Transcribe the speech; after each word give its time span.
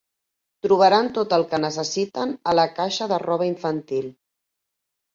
Trobaran 0.65 1.09
tot 1.17 1.35
el 1.37 1.45
que 1.51 1.59
necessiten 1.67 2.33
a 2.41 2.57
la 2.63 2.67
caixa 2.81 3.11
de 3.15 3.23
roba 3.29 3.51
infantil. 3.55 4.13